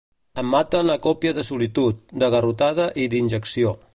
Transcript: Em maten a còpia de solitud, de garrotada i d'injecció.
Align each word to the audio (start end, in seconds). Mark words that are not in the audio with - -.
Em 0.43 0.47
maten 0.53 0.89
a 0.93 0.95
còpia 1.07 1.33
de 1.39 1.43
solitud, 1.51 2.01
de 2.23 2.31
garrotada 2.37 2.91
i 3.05 3.09
d'injecció. 3.15 3.79